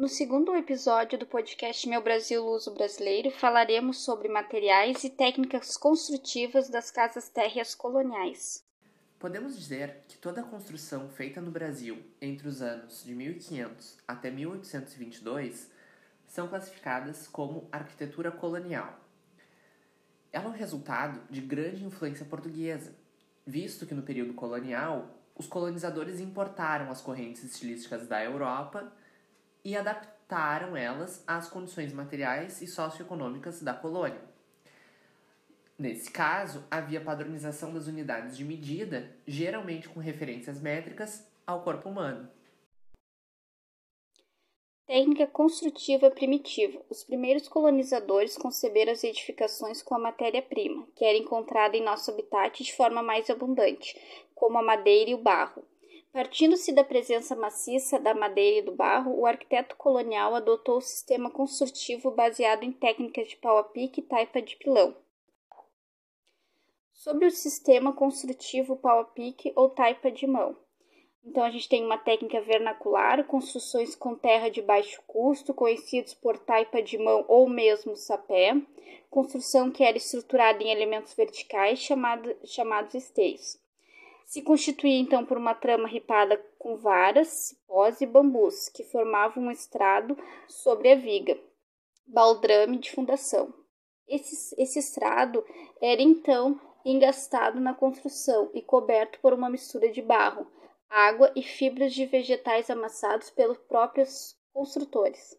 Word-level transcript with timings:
No 0.00 0.08
segundo 0.08 0.56
episódio 0.56 1.18
do 1.18 1.26
podcast 1.26 1.86
Meu 1.86 2.02
Brasil 2.02 2.42
Uso 2.46 2.72
Brasileiro, 2.72 3.30
falaremos 3.30 4.02
sobre 4.02 4.30
materiais 4.30 5.04
e 5.04 5.10
técnicas 5.10 5.76
construtivas 5.76 6.70
das 6.70 6.90
casas 6.90 7.28
térreas 7.28 7.74
coloniais. 7.74 8.64
Podemos 9.18 9.58
dizer 9.58 10.02
que 10.08 10.16
toda 10.16 10.40
a 10.40 10.44
construção 10.44 11.10
feita 11.10 11.38
no 11.42 11.50
Brasil 11.50 12.02
entre 12.18 12.48
os 12.48 12.62
anos 12.62 13.04
de 13.04 13.14
1500 13.14 13.98
até 14.08 14.30
1822 14.30 15.70
são 16.26 16.48
classificadas 16.48 17.28
como 17.28 17.68
arquitetura 17.70 18.32
colonial. 18.32 18.98
Ela 20.32 20.46
é 20.46 20.48
o 20.48 20.52
resultado 20.52 21.20
de 21.28 21.42
grande 21.42 21.84
influência 21.84 22.24
portuguesa, 22.24 22.96
visto 23.46 23.84
que 23.84 23.92
no 23.92 24.02
período 24.02 24.32
colonial 24.32 25.20
os 25.36 25.46
colonizadores 25.46 26.20
importaram 26.20 26.90
as 26.90 27.02
correntes 27.02 27.44
estilísticas 27.44 28.08
da 28.08 28.24
Europa 28.24 28.90
e 29.64 29.76
adaptaram 29.76 30.76
elas 30.76 31.24
às 31.26 31.48
condições 31.48 31.92
materiais 31.92 32.60
e 32.62 32.66
socioeconômicas 32.66 33.62
da 33.62 33.74
colônia. 33.74 34.20
Nesse 35.78 36.10
caso, 36.10 36.62
havia 36.70 37.00
padronização 37.00 37.72
das 37.72 37.86
unidades 37.86 38.36
de 38.36 38.44
medida, 38.44 39.16
geralmente 39.26 39.88
com 39.88 39.98
referências 39.98 40.60
métricas 40.60 41.26
ao 41.46 41.62
corpo 41.62 41.88
humano. 41.88 42.28
Técnica 44.86 45.26
construtiva 45.26 46.10
primitiva. 46.10 46.84
Os 46.90 47.04
primeiros 47.04 47.48
colonizadores 47.48 48.36
conceberam 48.36 48.92
as 48.92 49.04
edificações 49.04 49.80
com 49.82 49.94
a 49.94 50.00
matéria-prima, 50.00 50.86
que 50.96 51.04
era 51.04 51.16
encontrada 51.16 51.76
em 51.76 51.82
nosso 51.84 52.10
habitat 52.10 52.62
de 52.62 52.74
forma 52.74 53.00
mais 53.00 53.30
abundante, 53.30 53.96
como 54.34 54.58
a 54.58 54.62
madeira 54.62 55.10
e 55.10 55.14
o 55.14 55.22
barro. 55.22 55.62
Partindo-se 56.12 56.72
da 56.72 56.82
presença 56.82 57.36
maciça 57.36 57.96
da 57.96 58.12
madeira 58.12 58.58
e 58.58 58.62
do 58.62 58.72
barro, 58.72 59.16
o 59.16 59.26
arquiteto 59.26 59.76
colonial 59.76 60.34
adotou 60.34 60.78
o 60.78 60.82
sistema 60.82 61.30
construtivo 61.30 62.10
baseado 62.10 62.64
em 62.64 62.72
técnicas 62.72 63.28
de 63.28 63.36
pau 63.36 63.58
a 63.58 63.62
pique 63.62 64.00
e 64.00 64.04
taipa 64.04 64.42
de 64.42 64.56
pilão. 64.56 64.96
Sobre 66.92 67.26
o 67.26 67.30
sistema 67.30 67.92
construtivo 67.92 68.76
pau 68.76 69.00
a 69.00 69.04
pique 69.04 69.52
ou 69.54 69.70
taipa 69.70 70.10
de 70.10 70.26
mão. 70.26 70.56
Então, 71.24 71.44
a 71.44 71.50
gente 71.50 71.68
tem 71.68 71.84
uma 71.84 71.98
técnica 71.98 72.40
vernacular, 72.40 73.24
construções 73.26 73.94
com 73.94 74.16
terra 74.16 74.48
de 74.48 74.62
baixo 74.62 75.00
custo, 75.06 75.54
conhecidos 75.54 76.12
por 76.14 76.36
taipa 76.38 76.82
de 76.82 76.98
mão 76.98 77.24
ou 77.28 77.48
mesmo 77.48 77.94
sapé, 77.94 78.60
construção 79.08 79.70
que 79.70 79.84
era 79.84 79.96
estruturada 79.96 80.60
em 80.62 80.70
elementos 80.70 81.14
verticais 81.14 81.78
chamado, 81.78 82.34
chamados 82.44 82.94
esteios. 82.94 83.60
Se 84.30 84.42
constituía 84.42 84.96
então 84.96 85.26
por 85.26 85.36
uma 85.36 85.54
trama 85.54 85.88
ripada 85.88 86.40
com 86.56 86.76
varas, 86.76 87.26
cipós 87.26 88.00
e 88.00 88.06
bambus, 88.06 88.68
que 88.68 88.84
formavam 88.84 89.42
um 89.42 89.50
estrado 89.50 90.16
sobre 90.46 90.92
a 90.92 90.94
viga, 90.94 91.36
baldrame 92.06 92.78
de 92.78 92.92
fundação. 92.92 93.52
Esse, 94.06 94.54
esse 94.56 94.78
estrado 94.78 95.44
era 95.82 96.00
então 96.00 96.60
engastado 96.84 97.58
na 97.58 97.74
construção 97.74 98.48
e 98.54 98.62
coberto 98.62 99.18
por 99.18 99.32
uma 99.32 99.50
mistura 99.50 99.90
de 99.90 100.00
barro, 100.00 100.46
água 100.88 101.32
e 101.34 101.42
fibras 101.42 101.92
de 101.92 102.06
vegetais 102.06 102.70
amassados 102.70 103.30
pelos 103.30 103.58
próprios 103.58 104.38
construtores. 104.52 105.36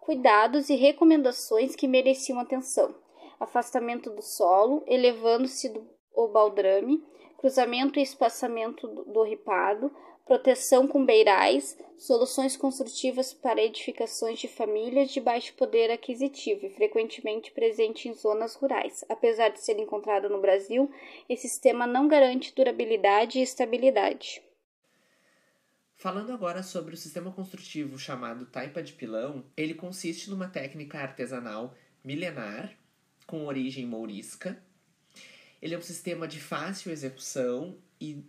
Cuidados 0.00 0.68
e 0.68 0.74
recomendações 0.74 1.76
que 1.76 1.86
mereciam 1.86 2.40
atenção: 2.40 2.92
afastamento 3.38 4.10
do 4.10 4.22
solo, 4.22 4.82
elevando-se 4.88 5.72
o 6.12 6.26
baldrame, 6.26 7.00
cruzamento 7.38 7.98
e 7.98 8.02
espaçamento 8.02 8.86
do 8.86 9.22
ripado, 9.22 9.90
proteção 10.26 10.88
com 10.88 11.04
beirais, 11.04 11.78
soluções 11.96 12.56
construtivas 12.56 13.32
para 13.32 13.62
edificações 13.62 14.40
de 14.40 14.48
famílias 14.48 15.10
de 15.10 15.20
baixo 15.20 15.54
poder 15.54 15.90
aquisitivo 15.90 16.66
e 16.66 16.70
frequentemente 16.70 17.52
presente 17.52 18.08
em 18.08 18.14
zonas 18.14 18.56
rurais. 18.56 19.04
Apesar 19.08 19.50
de 19.50 19.62
ser 19.62 19.78
encontrado 19.78 20.28
no 20.28 20.40
Brasil, 20.40 20.90
esse 21.28 21.48
sistema 21.48 21.86
não 21.86 22.08
garante 22.08 22.54
durabilidade 22.54 23.38
e 23.38 23.42
estabilidade. 23.42 24.42
Falando 25.94 26.30
agora 26.32 26.62
sobre 26.62 26.94
o 26.94 26.96
sistema 26.96 27.32
construtivo 27.32 27.98
chamado 27.98 28.44
taipa 28.46 28.82
de 28.82 28.92
pilão, 28.92 29.44
ele 29.56 29.74
consiste 29.74 30.28
numa 30.28 30.48
técnica 30.48 30.98
artesanal 30.98 31.74
milenar 32.04 32.76
com 33.26 33.46
origem 33.46 33.86
mourisca. 33.86 34.62
Ele 35.66 35.74
é 35.74 35.78
um 35.78 35.82
sistema 35.82 36.28
de 36.28 36.38
fácil 36.38 36.92
execução 36.92 37.76
e 38.00 38.24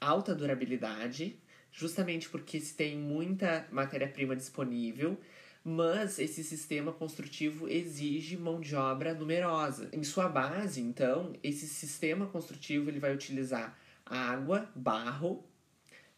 alta 0.00 0.34
durabilidade, 0.34 1.38
justamente 1.70 2.28
porque 2.28 2.58
se 2.58 2.74
tem 2.74 2.98
muita 2.98 3.64
matéria-prima 3.70 4.34
disponível, 4.34 5.16
mas 5.62 6.18
esse 6.18 6.42
sistema 6.42 6.92
construtivo 6.92 7.68
exige 7.68 8.36
mão 8.36 8.58
de 8.60 8.74
obra 8.74 9.14
numerosa. 9.14 9.88
Em 9.92 10.02
sua 10.02 10.28
base, 10.28 10.80
então, 10.80 11.32
esse 11.44 11.68
sistema 11.68 12.26
construtivo 12.26 12.90
ele 12.90 12.98
vai 12.98 13.14
utilizar 13.14 13.78
água, 14.04 14.68
barro 14.74 15.48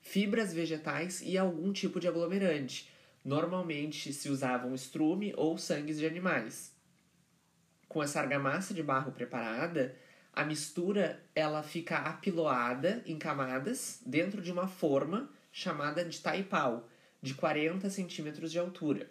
fibras 0.00 0.54
vegetais 0.54 1.20
e 1.20 1.36
algum 1.36 1.70
tipo 1.70 2.00
de 2.00 2.08
aglomerante. 2.08 2.90
Normalmente 3.22 4.10
se 4.10 4.30
usavam 4.30 4.74
estrume 4.74 5.34
ou 5.36 5.58
sangues 5.58 5.98
de 5.98 6.06
animais. 6.06 6.74
Com 7.88 8.02
essa 8.02 8.20
argamassa 8.20 8.72
de 8.72 8.82
barro 8.82 9.12
preparada, 9.12 9.94
a 10.32 10.44
mistura 10.44 11.22
ela 11.34 11.62
fica 11.62 11.98
apiloada 11.98 13.02
em 13.04 13.18
camadas 13.18 14.00
dentro 14.06 14.40
de 14.40 14.50
uma 14.50 14.66
forma 14.66 15.28
chamada 15.52 16.04
de 16.04 16.18
taipau, 16.20 16.88
de 17.20 17.34
40 17.34 17.90
centímetros 17.90 18.50
de 18.50 18.58
altura. 18.58 19.08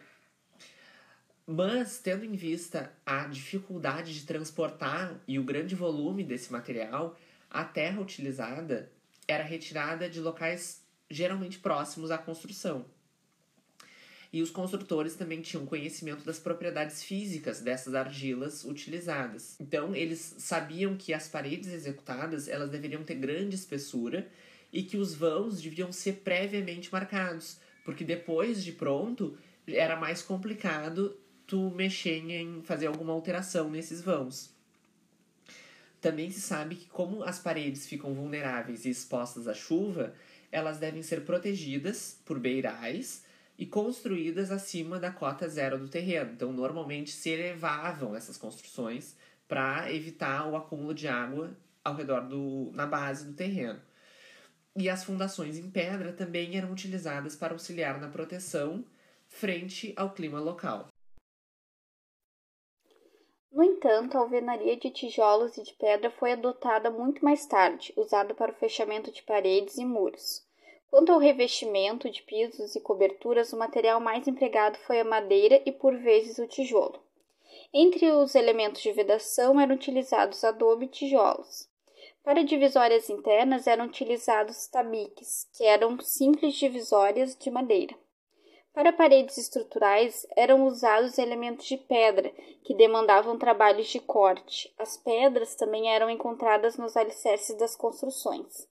Mas, 1.46 2.00
tendo 2.00 2.26
em 2.26 2.36
vista 2.36 2.92
a 3.06 3.26
dificuldade 3.26 4.14
de 4.14 4.26
transportar 4.26 5.16
e 5.28 5.38
o 5.38 5.44
grande 5.44 5.76
volume 5.76 6.24
desse 6.24 6.52
material, 6.52 7.18
a 7.50 7.64
terra 7.64 8.02
utilizada 8.02 8.92
era 9.28 9.44
retirada 9.44 10.10
de 10.10 10.20
locais 10.20 10.84
geralmente 11.10 11.60
próximos 11.60 12.10
à 12.10 12.18
construção. 12.18 12.86
E 14.34 14.42
os 14.42 14.50
construtores 14.50 15.16
também 15.16 15.42
tinham 15.42 15.66
conhecimento 15.66 16.24
das 16.24 16.40
propriedades 16.40 17.04
físicas 17.04 17.60
dessas 17.60 17.94
argilas 17.94 18.64
utilizadas. 18.64 19.58
Então, 19.60 19.94
eles 19.94 20.36
sabiam 20.38 20.96
que 20.96 21.14
as 21.14 21.28
paredes 21.28 21.68
executadas 21.68 22.48
elas 22.48 22.70
deveriam 22.70 23.04
ter 23.04 23.16
grande 23.16 23.56
espessura 23.56 24.28
e 24.72 24.84
que 24.84 24.96
os 24.96 25.14
vãos 25.14 25.62
deviam 25.62 25.92
ser 25.92 26.22
previamente 26.24 26.92
marcados, 26.92 27.58
porque 27.84 28.06
depois 28.06 28.64
de 28.64 28.72
pronto 28.72 29.38
era 29.68 29.98
mais 29.98 30.22
complicado 30.22 31.18
tu 31.46 31.70
mexer 31.72 32.30
em 32.32 32.62
fazer 32.62 32.88
alguma 32.88 33.12
alteração 33.12 33.70
nesses 33.70 34.02
vãos. 34.02 34.50
Também 36.00 36.32
se 36.32 36.40
sabe 36.40 36.76
que, 36.76 36.88
como 36.88 37.24
as 37.24 37.38
paredes 37.38 37.86
ficam 37.86 38.14
vulneráveis 38.14 38.86
e 38.86 38.90
expostas 38.90 39.48
à 39.48 39.54
chuva, 39.54 40.16
elas 40.52 40.78
devem 40.78 41.04
ser 41.04 41.26
protegidas 41.26 42.18
por 42.26 42.40
beirais 42.40 43.24
e 43.62 43.66
construídas 43.68 44.50
acima 44.50 45.00
da 45.00 45.12
cota 45.12 45.48
zero 45.48 45.78
do 45.78 45.88
terreno. 45.88 46.32
Então, 46.34 46.52
normalmente 46.52 47.12
se 47.12 47.30
elevavam 47.30 48.16
essas 48.16 48.36
construções 48.36 49.16
para 49.48 49.94
evitar 49.94 50.50
o 50.50 50.56
acúmulo 50.56 50.96
de 50.96 51.08
água 51.08 51.56
ao 51.84 51.94
redor 51.94 52.22
do 52.22 52.72
na 52.74 52.88
base 52.88 53.24
do 53.24 53.36
terreno. 53.36 53.80
E 54.76 54.90
as 54.90 55.04
fundações 55.04 55.60
em 55.60 55.70
pedra 55.70 56.12
também 56.12 56.58
eram 56.58 56.72
utilizadas 56.72 57.36
para 57.36 57.54
auxiliar 57.54 58.02
na 58.02 58.08
proteção 58.08 58.84
frente 59.28 59.94
ao 59.96 60.12
clima 60.12 60.40
local. 60.40 60.88
No 63.52 63.64
entanto, 63.64 64.18
a 64.18 64.22
alvenaria 64.22 64.76
de 64.76 64.90
tijolos 64.90 65.56
e 65.58 65.62
de 65.62 65.74
pedra 65.76 66.10
foi 66.10 66.32
adotada 66.32 66.90
muito 66.90 67.24
mais 67.24 67.46
tarde, 67.46 67.94
usada 67.96 68.34
para 68.34 68.52
o 68.52 68.56
fechamento 68.56 69.12
de 69.12 69.22
paredes 69.22 69.78
e 69.78 69.86
muros. 69.86 70.50
Quanto 70.92 71.14
ao 71.14 71.20
revestimento 71.20 72.10
de 72.10 72.22
pisos 72.22 72.76
e 72.76 72.82
coberturas, 72.82 73.54
o 73.54 73.58
material 73.58 74.02
mais 74.02 74.28
empregado 74.28 74.78
foi 74.80 75.00
a 75.00 75.06
madeira 75.06 75.62
e, 75.66 75.72
por 75.72 75.96
vezes, 75.96 76.38
o 76.38 76.46
tijolo. 76.46 77.02
Entre 77.74 78.12
os 78.12 78.36
elementos 78.36 78.82
de 78.82 78.92
vedação 78.92 79.58
eram 79.58 79.76
utilizados 79.76 80.44
adobe 80.44 80.88
e 80.88 80.90
tijolos. 80.90 81.70
Para 82.22 82.44
divisórias 82.44 83.10
internas 83.10 83.68
eram 83.68 83.86
utilizados 83.86 84.68
tabiques, 84.68 85.48
que 85.54 85.64
eram 85.64 85.98
simples 86.02 86.56
divisórias 86.56 87.38
de 87.38 87.50
madeira. 87.50 87.96
Para 88.74 88.92
paredes 88.92 89.38
estruturais 89.38 90.28
eram 90.36 90.68
usados 90.68 91.18
elementos 91.18 91.68
de 91.68 91.78
pedra, 91.78 92.34
que 92.66 92.76
demandavam 92.76 93.38
trabalhos 93.38 93.88
de 93.88 94.02
corte. 94.02 94.74
As 94.78 94.98
pedras 94.98 95.56
também 95.56 95.90
eram 95.90 96.10
encontradas 96.10 96.78
nos 96.78 96.98
alicerces 96.98 97.56
das 97.58 97.78
construções. 97.78 98.70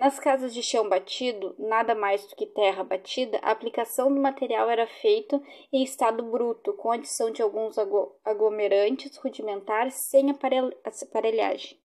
Nas 0.00 0.18
casas 0.18 0.54
de 0.54 0.62
chão 0.62 0.88
batido, 0.88 1.54
nada 1.58 1.94
mais 1.94 2.26
do 2.26 2.34
que 2.34 2.46
terra 2.46 2.82
batida, 2.82 3.38
a 3.42 3.50
aplicação 3.50 4.10
do 4.10 4.18
material 4.18 4.70
era 4.70 4.86
feita 4.86 5.38
em 5.70 5.84
estado 5.84 6.22
bruto, 6.22 6.72
com 6.72 6.90
adição 6.90 7.30
de 7.30 7.42
alguns 7.42 7.76
aglomerantes 8.24 9.14
rudimentares 9.18 9.92
sem 10.08 10.30
aparelhagem. 10.30 11.78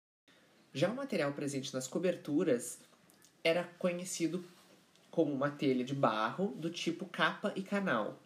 Já 0.74 0.90
o 0.90 0.96
material 0.96 1.34
presente 1.34 1.74
nas 1.74 1.90
coberturas 1.90 2.80
era 3.44 3.66
conhecido 3.78 4.42
como 5.12 5.34
uma 5.34 5.52
telha 5.52 5.84
de 5.84 5.94
barro 5.94 6.54
do 6.56 6.70
tipo 6.70 7.06
capa 7.08 7.52
e 7.54 7.62
canal. 7.62 8.18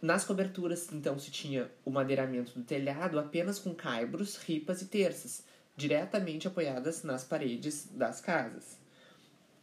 Nas 0.00 0.24
coberturas, 0.24 0.92
então, 0.92 1.18
se 1.18 1.32
tinha 1.32 1.68
o 1.84 1.90
madeiramento 1.90 2.56
do 2.56 2.64
telhado 2.64 3.18
apenas 3.18 3.58
com 3.58 3.74
caibros, 3.74 4.36
ripas 4.36 4.80
e 4.80 4.86
terças, 4.86 5.44
diretamente 5.78 6.48
apoiadas 6.48 7.04
nas 7.04 7.22
paredes 7.24 7.88
das 7.92 8.20
casas. 8.20 8.76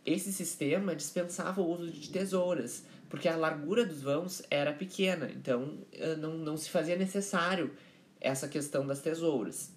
Esse 0.06 0.32
sistema 0.32 0.96
dispensava 0.96 1.62
o 1.62 1.70
uso 1.70 1.92
de 1.92 2.10
tesouras, 2.10 2.86
porque 3.10 3.28
a 3.28 3.36
largura 3.36 3.86
dos 3.86 4.02
vãos 4.02 4.42
era 4.50 4.72
pequena, 4.72 5.30
então 5.30 5.78
eh, 5.92 6.16
não, 6.16 6.38
não 6.38 6.56
se 6.56 6.70
fazia 6.70 6.96
necessário 6.96 7.76
essa 8.22 8.48
questão 8.48 8.88
das 8.88 9.02
tesouras. 9.02 9.74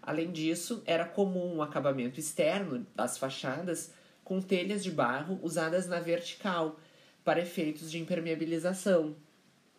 Além 0.00 0.30
disso, 0.30 0.80
era 0.86 1.04
comum 1.04 1.56
o 1.56 1.62
acabamento 1.62 2.20
externo 2.20 2.86
das 2.94 3.18
fachadas 3.18 3.92
com 4.22 4.40
telhas 4.40 4.84
de 4.84 4.92
barro 4.92 5.40
usadas 5.42 5.88
na 5.88 5.98
vertical 5.98 6.78
para 7.24 7.40
efeitos 7.40 7.90
de 7.90 7.98
impermeabilização. 7.98 9.16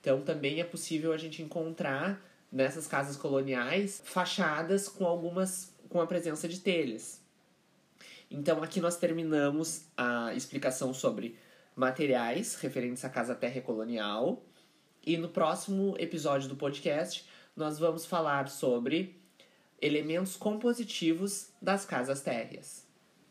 Então, 0.02 0.22
também 0.22 0.60
é 0.60 0.66
possível 0.66 1.13
a 1.13 1.18
gente 1.18 1.42
encontrar 1.42 2.22
nessas 2.52 2.86
casas 2.86 3.16
coloniais 3.16 4.02
fachadas 4.04 4.90
com 4.90 5.06
algumas 5.06 5.71
com 5.92 6.00
a 6.00 6.08
presença 6.08 6.48
de 6.48 6.60
telhas. 6.60 7.22
Então, 8.30 8.64
aqui 8.64 8.80
nós 8.80 8.96
terminamos 8.96 9.84
a 9.98 10.34
explicação 10.34 10.94
sobre 10.94 11.38
materiais 11.76 12.56
referentes 12.56 13.04
à 13.04 13.10
casa 13.10 13.36
terra 13.36 13.60
colonial. 13.60 14.42
E 15.06 15.18
no 15.18 15.28
próximo 15.28 15.96
episódio 16.00 16.48
do 16.48 16.56
podcast, 16.56 17.28
nós 17.56 17.78
vamos 17.78 18.06
falar 18.06 18.48
sobre 18.48 19.20
elementos 19.82 20.38
compositivos 20.38 21.50
das 21.62 21.84
casas 21.84 22.22
térreas. 22.22 22.91